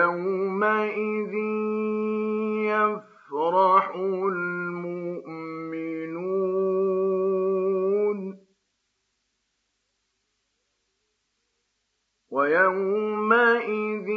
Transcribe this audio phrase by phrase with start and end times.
[0.00, 1.34] يومئذ
[2.70, 4.96] يفرح المؤمنون
[12.30, 14.08] ويومئذ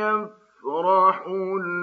[0.00, 1.75] يفرح المؤمنون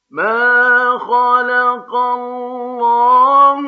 [0.09, 3.61] مَا خَلَقَ اللَّهُ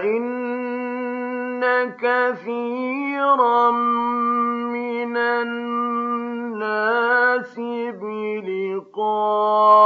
[0.00, 3.70] وإن كثيرا
[4.72, 6.70] من الناس
[8.00, 9.79] بلقاء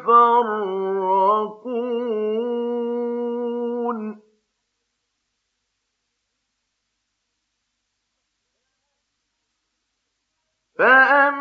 [0.00, 1.60] يتفرقون.
[10.78, 11.39] فأما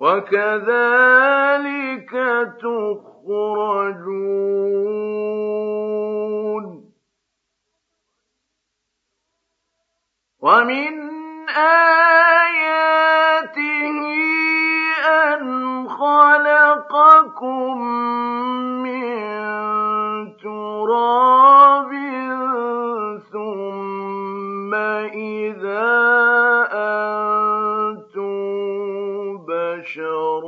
[0.00, 2.10] وكذلك
[2.60, 4.28] تخرجون
[10.40, 11.08] ومن
[12.58, 13.98] آياته
[15.08, 17.78] أن خلقكم
[18.82, 19.02] من
[20.36, 21.90] تراب
[23.32, 26.08] ثم إذا
[29.88, 30.42] بشر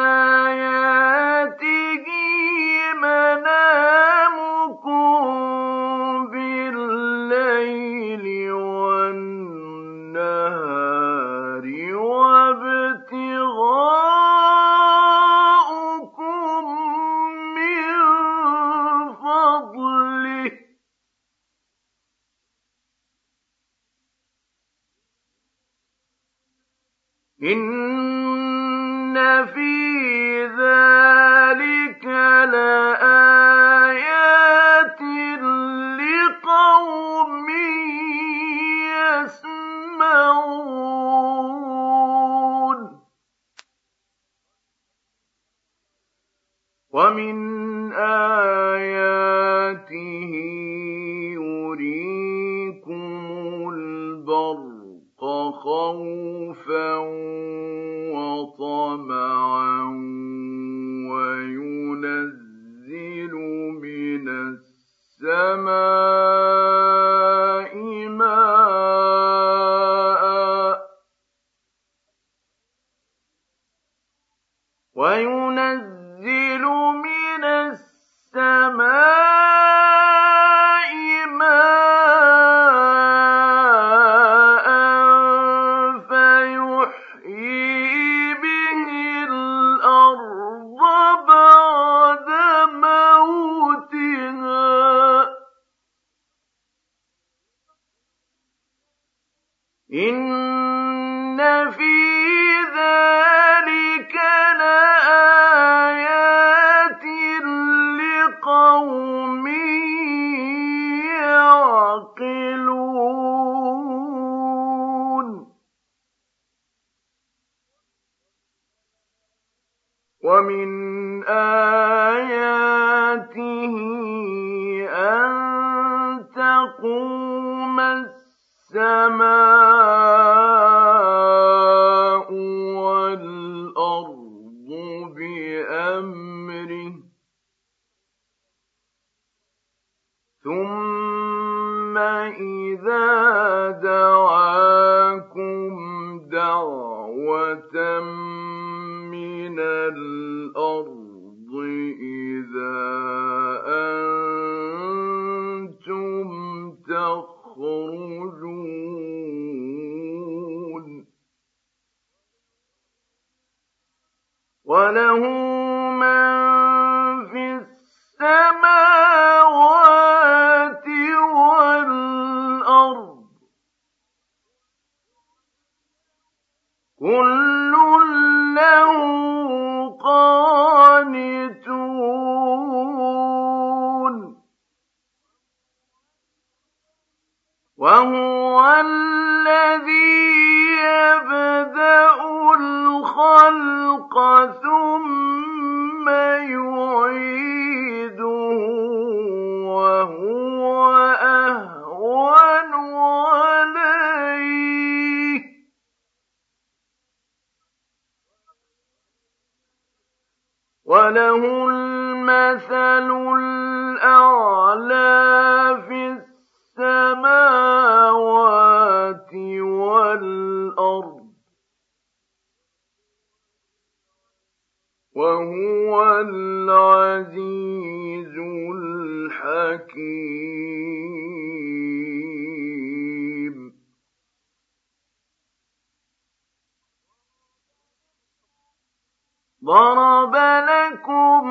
[239.71, 241.50] ضرب لكم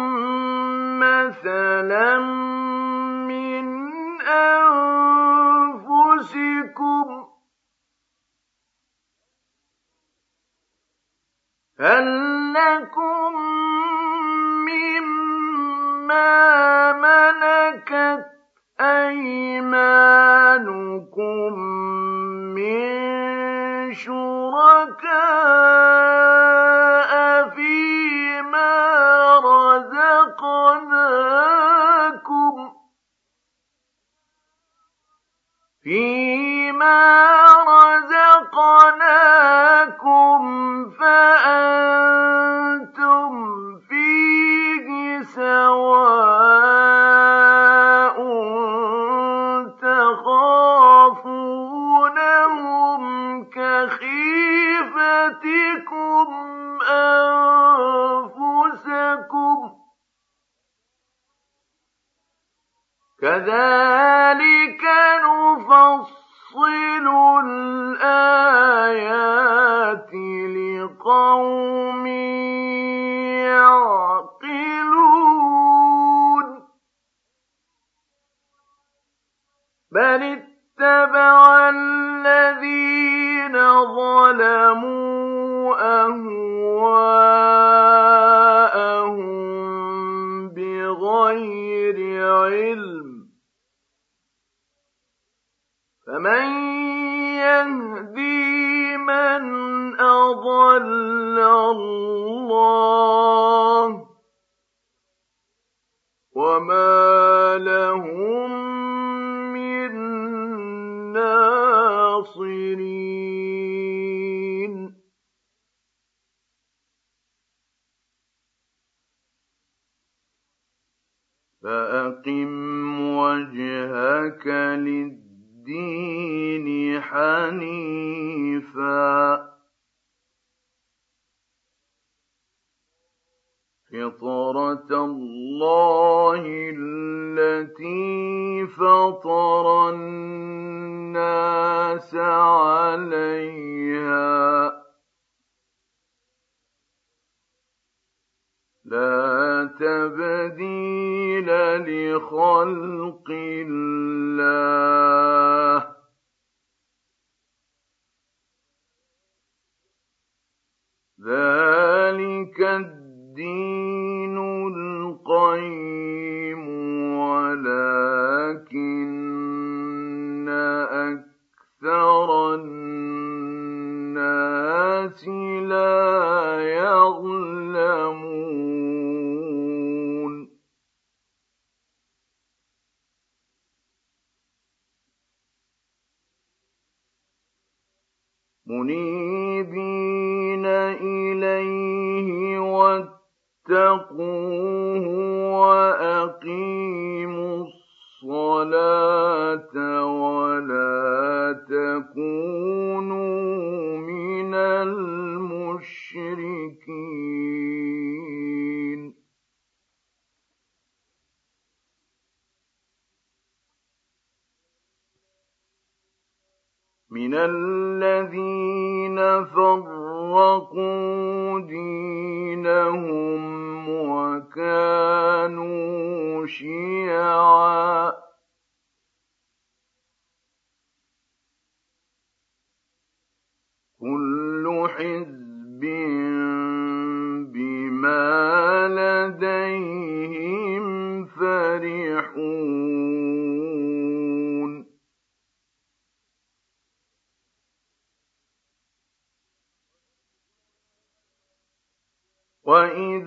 [80.00, 80.49] بل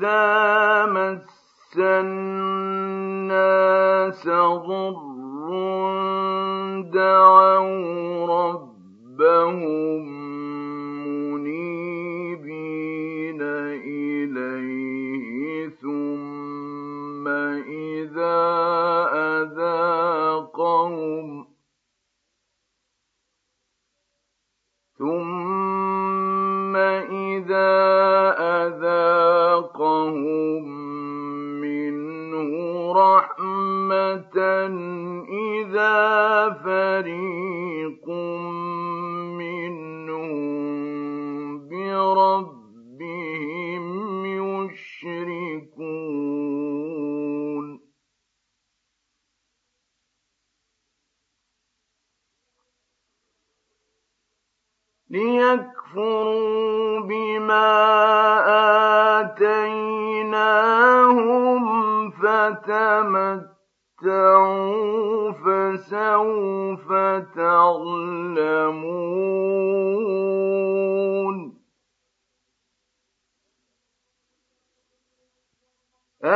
[0.02, 0.41] وإذا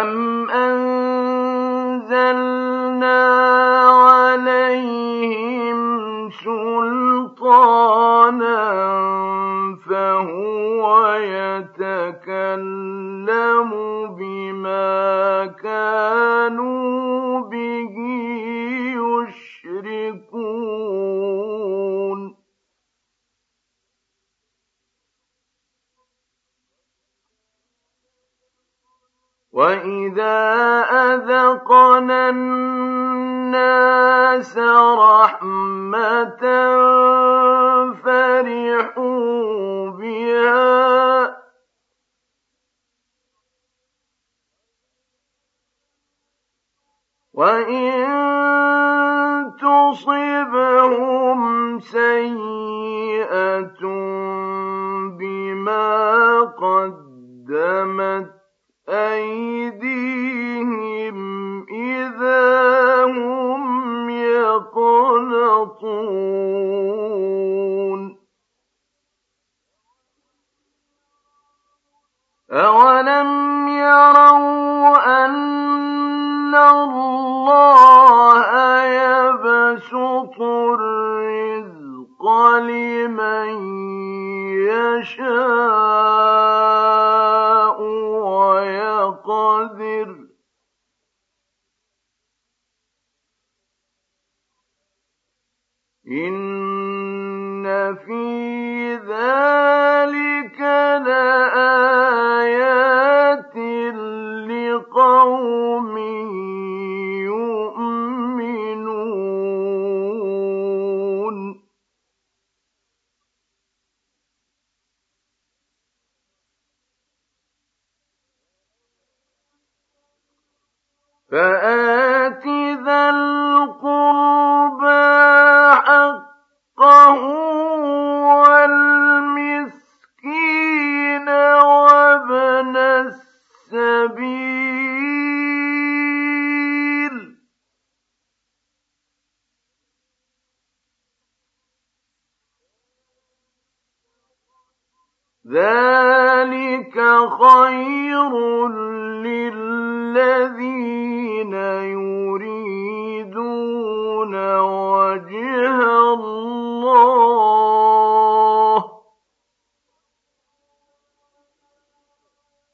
[0.02, 0.27] أم
[77.48, 82.24] الله يبسط الرزق
[82.58, 83.27] لمن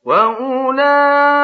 [0.05, 1.42] وأولئك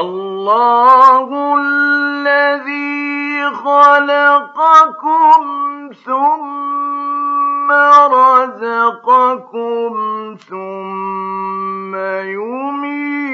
[0.00, 5.42] الله الذي خلقكم
[6.06, 7.72] ثم
[8.12, 9.92] رزقكم
[10.48, 13.27] ثم يميتكم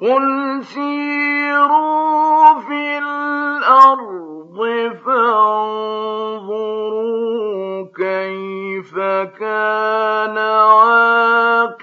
[0.00, 4.58] قل سيروا في الأرض
[5.06, 6.44] فانظروا
[7.96, 8.98] كيف
[9.38, 11.74] كان عاقبة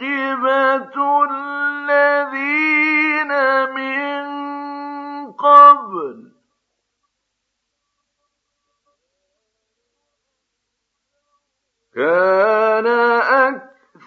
[5.92, 6.32] قبل
[11.96, 12.88] كان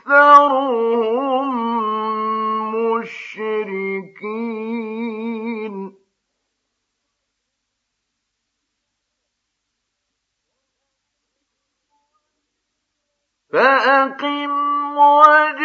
[0.01, 0.65] أكثرهم
[2.75, 4.25] مشركين.
[13.53, 15.64] فأقم وجهك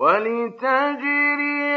[0.00, 1.76] ولتجري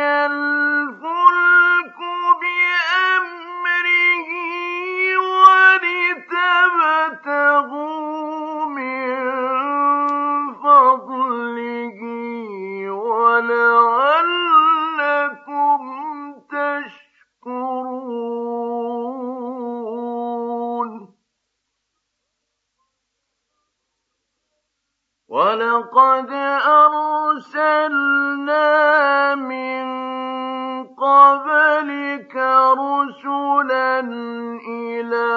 [34.68, 35.30] إلى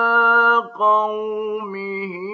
[0.79, 2.26] قومهم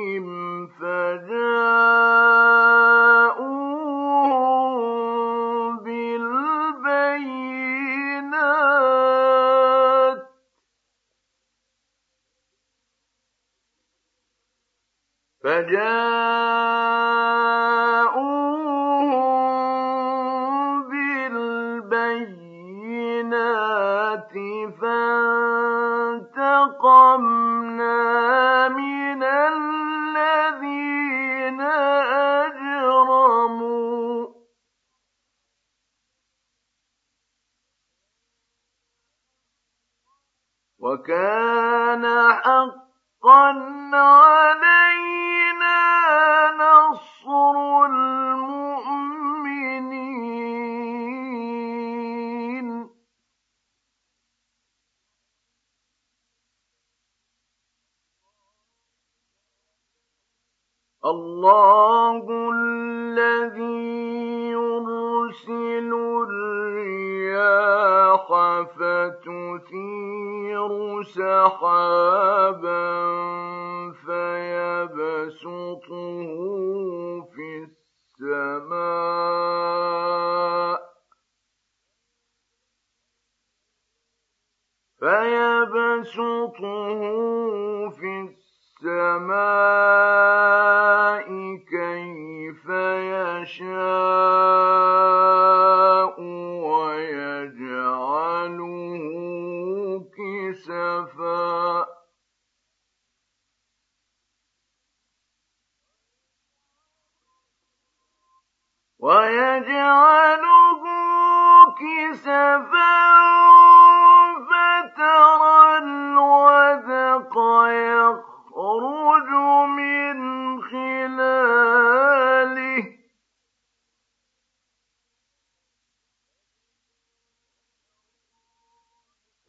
[41.92, 42.81] وكان حقا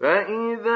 [0.03, 0.72] فإذا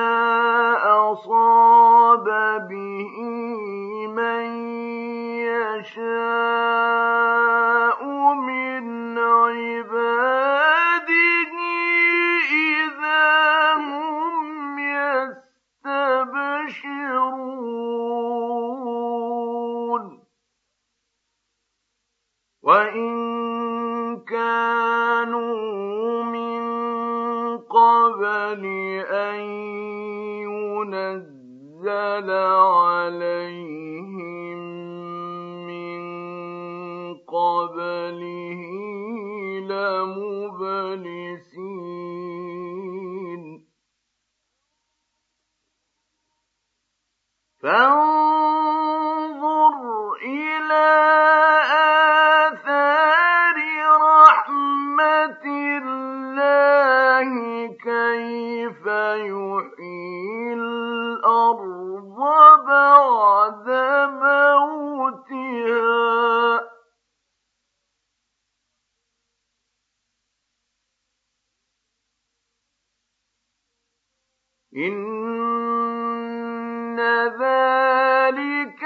[77.41, 78.83] ذلك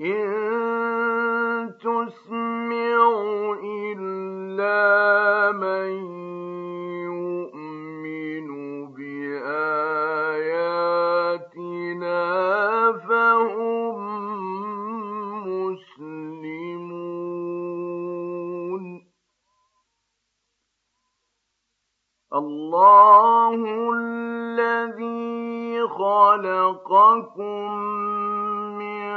[0.00, 0.77] إن
[26.38, 27.74] خلقكم
[28.78, 29.12] من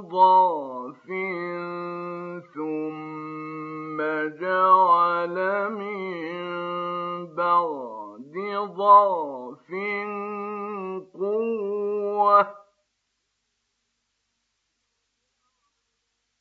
[0.00, 1.06] ضعف
[2.54, 3.98] ثم
[4.40, 5.36] جعل
[5.72, 6.46] من
[7.34, 8.34] بعد
[8.76, 9.70] ضعف
[11.14, 12.46] قوة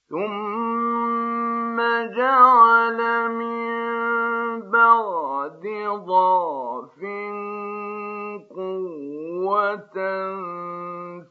[0.10, 1.78] ثم
[2.18, 5.64] جعل من بعد
[6.08, 6.65] ضعف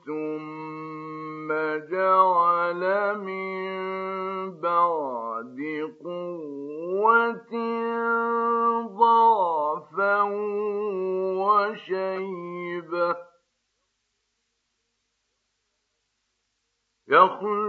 [0.07, 1.49] ثم
[1.91, 2.83] جعل
[3.19, 5.59] من بعد
[6.05, 7.53] قوة
[8.87, 10.23] ضعفا
[11.41, 13.17] وشيبة
[17.09, 17.64] يخلق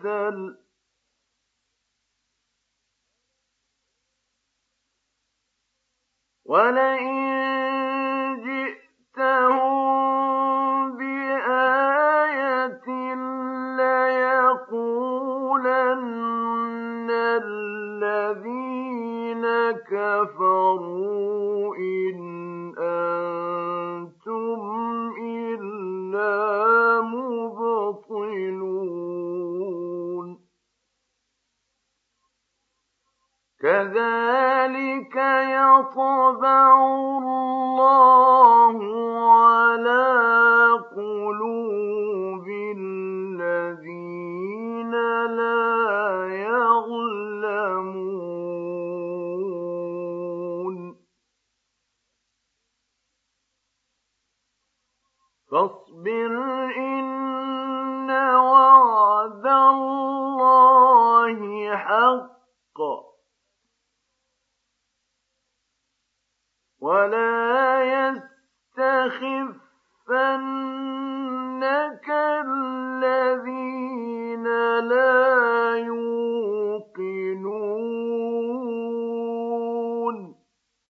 [0.00, 0.63] مثل